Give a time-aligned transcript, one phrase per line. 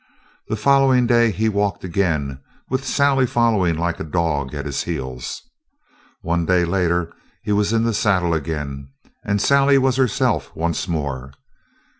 [0.47, 5.43] The following day he walked again, with Sally following like a dog at his heels.
[6.23, 8.89] One day later he was in the saddle again,
[9.23, 11.33] and Sally was herself once more.